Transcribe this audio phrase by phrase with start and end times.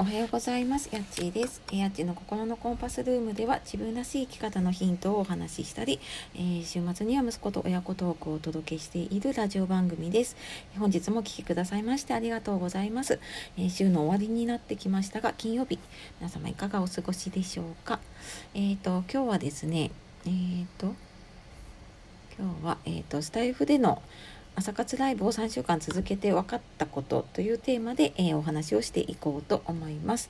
[0.00, 0.88] おはようございます。
[0.90, 1.60] やっちーです。
[1.70, 6.00] やっちの心のコンパスルームでは自分らしい生き方のヒントをお話ししたり、
[6.34, 10.38] えー、週末には息子と親子トークをお届けしているラジオ番組です。
[10.78, 13.20] 本日もお聴きくださいましてありがとうございます。
[13.58, 15.78] えー、週の終わりになってきましたが、金曜日、
[16.18, 18.00] 皆様いかがお過ごしでしょうか？
[18.54, 19.90] えっ、ー、と、今日はですね、
[20.24, 20.32] えっ、
[20.78, 20.94] と、
[22.38, 24.00] 今日は、えっ、と、スタイフでの
[24.56, 30.28] 朝活ライブを3週間続けて分かったことというテーマで、えー、お話をしていこうと思います。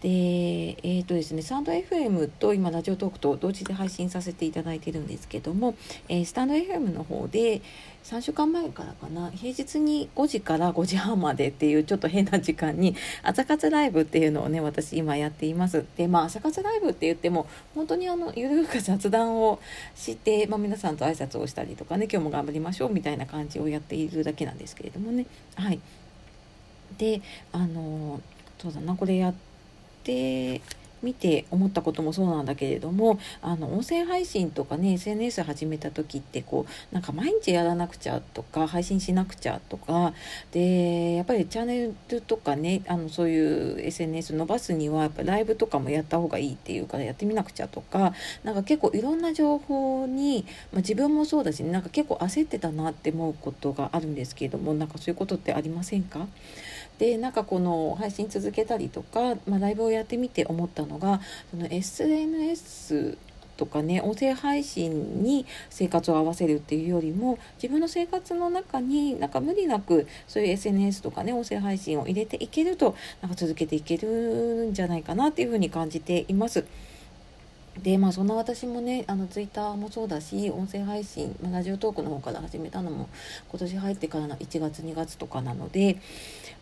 [0.00, 5.76] で、えっ、ー、とですね、サンド FM と今ラジオトークと同時で配信させていただいてるんですけども、
[6.08, 7.62] えー、スタンド FM の方で
[8.08, 15.84] 3週間前からかな、平日に5時から5時半までっていうちょっと変な時間に朝活ライブっていうのをね、私今やっています。
[15.96, 19.60] で、まあ朝活ライブって言っても、本当にあの、ゆるく雑談を
[19.94, 25.26] して、まあ皆さんと挨拶をしたりとかね、今日も頑張りましょうみたいな感じをやっているだけなんですけれどもね。
[25.56, 25.80] はい。
[26.96, 27.20] で
[27.52, 28.20] あの
[28.58, 29.34] そうだなこれやっ
[30.02, 30.60] て
[31.02, 40.12] 見て思ったこともそうなんだけれどもあの音声配信とかね SNS 始めた時ってこうなんか毎日やらなくちゃとか配信しなくちゃとか
[40.52, 48.12] でやっぱりチャンネルとかねあのそういう SNS 伸ばすにはやっぱライブとかもやった方がいいっていうからやってみなくちゃとか
[48.44, 56.26] なんか結構いろんな情報に、まあ、自分もそうだし、ね、なんか結構焦ってたなって思うことがあるんですけれどもなんかそういうことってありませんか？
[56.98, 63.16] でなんかこの配信続けたりとか、まあ、ライブをやってみて思ったのがその SNS
[63.56, 76.64] とかね音声配信に生活を合わせるっていうよりも自分の生活の中になんか無理なくそういう SNS とかね音声配信を入れていけるとなんか続けていけるんじゃないかなっていうふうに感じています。
[77.82, 83.08] でまあそんな私もねあのツイッターもそうだし音声配信、ラジオトークの方から始めたのも
[83.50, 85.98] 今年入ってからの1月2月とかなので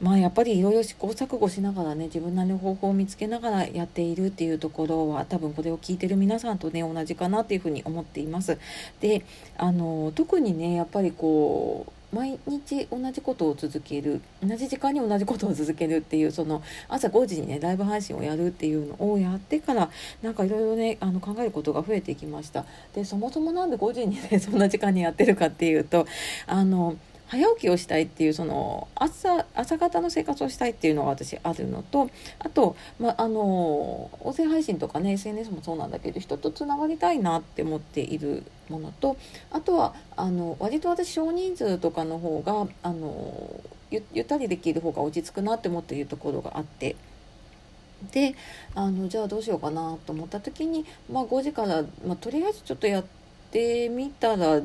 [0.01, 8.59] まあやっぱりいろいろ試行錯誤しながらね自分なりの方法を見つけながらやっているっていうところは多分これを聞いてる皆さんとね同じかなっていうふうに思っています。
[9.01, 9.25] で
[9.57, 19.91] あの特にねやっぱりこう毎日同じことを続ける同じ時間に同じことを続けるっていうその朝5時にねライブ配信をやるっていうのをやってから
[20.23, 22.65] なんかいろいろねあの考えることが増えてきました。
[22.95, 26.07] でそもそもなんで5時にねそんな時間にやってるかっていうと
[26.47, 26.97] あの
[27.29, 39.17] 早起きをしたいっていうその朝朝方の生活をしたいっていうのが私あるのとあと、まあ、の音声配信とかね SNS もそうなんだけど人とつながりたいなって思っているものと
[39.51, 43.61] あとはあの割と私少人数とかの方があの
[43.91, 46.97] ゆゆったりできる方が落ち着くなって思っているところがあって。
[48.13, 48.35] で
[48.75, 53.05] あのじゃあどうしようかなと思った時に、まあ、5時から、まあ、とりあえずちょっとやっ
[53.51, 54.61] てみたら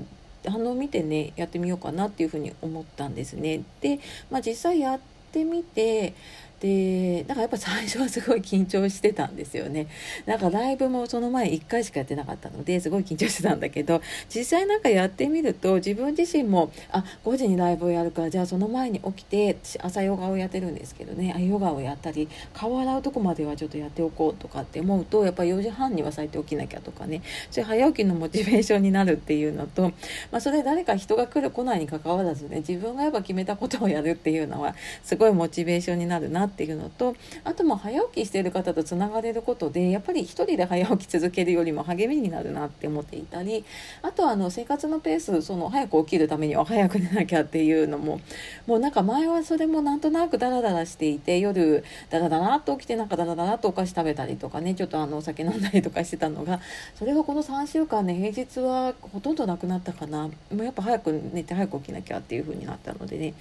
[0.50, 3.64] 反応を見てねやってみようかなっていうふうに思ったんですね。
[3.82, 5.00] で、まあ、実際やっ
[5.32, 6.14] てみて
[6.62, 9.88] でだからやっぱ最初はすごい緊張してたんですよね。
[10.28, 14.00] なんかライブもその前1回しかやってなかったのですごい緊張してたんだけど
[14.34, 27.24] 実際なんかやってみると自分自身もあ5時にライブをやるからじゃあその前に起きて朝ヨガをやってるんですけどねあヨガをやったり顔洗うとこまではちょっとやっておこうとかって思うとやっぱ4時半には咲いて起きなきゃとかね。
[27.50, 29.92] そういう早起きのモチベーションになるっていうのと、
[30.32, 43.66] まあ、それ誰か人が来る来ないにかかわらずね自分がやっぱ決めたことをやるっていうのはすごいモチベーションになるなってっていうのとあとも早起きしている方とつながれることでやっぱり一人で早起き続けるよりも励みになるなって思っていたり
[44.02, 48.22] あとはあの生活のペースその早く起きるためには早く寝なきゃっていうのも
[48.68, 56.60] もうなんか前はそれもなんとなくダラダラしていて夜ダラダラっと起きてなんかダラダラっとお菓子食べたりとかねちょっとあのお酒飲んだりとかしてたのが
[56.96, 60.28] それがこの3週間ね平日はほとんどなくなったかな。
[60.28, 63.34] もうやっぱ早く寝て早く起きなきゃっていう風になったのでね。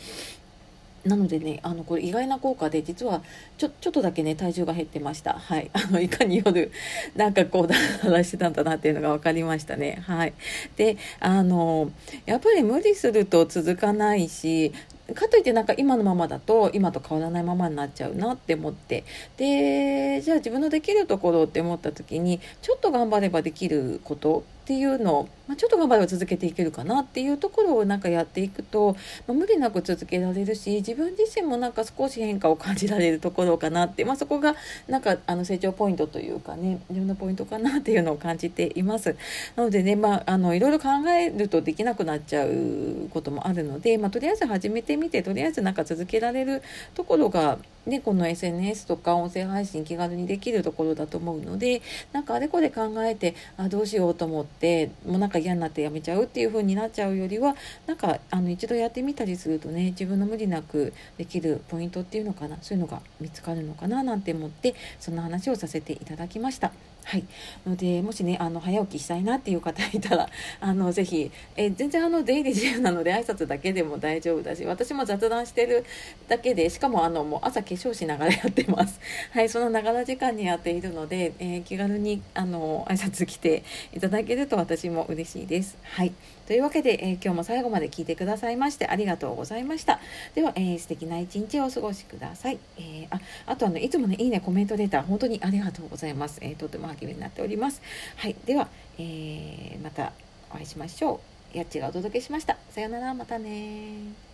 [1.05, 3.23] なのでねあのこれ意外な効果で実は
[3.57, 5.35] ちょちょっとだけね体重が減ってました。
[5.35, 5.71] はい。
[5.75, 6.71] あのいかに夜
[7.17, 10.03] なんかこうダラダラしてたんだなっていうのが分かりましたね。
[10.07, 10.35] はい。
[10.77, 11.91] であの
[12.27, 14.73] やっぱり無理すると続かないし
[15.15, 19.05] かといってなんか今のままだと今と変わらないままになっちゃうなって思って。
[19.37, 28.93] でじゃあ自分のできるところって思った時にちょっと頑張ればできることっていうのを、まあ、ちょっと頑張れば続けていけるかなっていうところをなんかやっていくと、
[29.27, 34.55] まあ、無理なく続けられるし自分自身もなんか少し変化を感じられるところかなって、まあ、そこが
[34.87, 39.17] なんかあの成長ポイントというかね自分のポイントかなっていうのを感じています。
[39.57, 46.63] なのでね、まあ、あのいろいろ考えるとできなくなっちゃうこともあるので、まあ、とりあえず始めてみてとりあえずなんか続けられる
[46.95, 47.59] ところが
[47.91, 51.83] ね、この SNS とか音声配信気軽にできるところだと思うので
[52.13, 57.57] なんかあれこれ考えてあどうしようと思ってもうなんか嫌になってやめちゃうっていう風になっちゃうよりは
[57.87, 66.73] なんかあの一度やってみたりするとね自分の無理なくできるポイントっていうのかなそういうのが見つかるのかななんて思ってそんな話をさせていただきました。
[67.11, 67.25] はい、
[67.67, 70.29] のでもしねあの早起きしたいなっていう方いたら
[70.61, 75.85] あのぜひえ全然あの出入り自由なので挨拶だけでも大丈夫だし私も雑談してる
[76.29, 79.01] だけでしかもあのもう朝化粧しながらやってます。
[79.33, 85.77] はいそのながら時間にやっているので、えー、気軽にあの挨拶来ていただけると私も嬉しいです。
[85.83, 86.13] はい
[86.51, 90.01] というわけで、えー、今日も最後まで聞いてくださいましてありがとうございました。
[90.35, 92.59] では、えー、素敵な一日をお過ごしください。
[92.77, 96.41] えー、ああとあのいつもねいいねコメントデータ本当にありがとうございます。
[96.43, 97.81] えー、とても励みになっております。
[98.17, 98.67] はい、では、
[98.99, 100.13] え、また
[100.51, 101.21] お会いしましょ
[101.55, 101.57] う。
[101.57, 102.57] やっちがお届けしました。
[102.71, 104.30] さよなら、またね